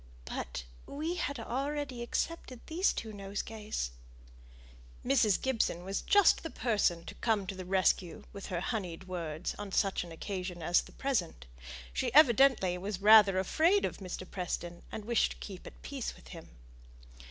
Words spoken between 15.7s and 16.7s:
peace with him.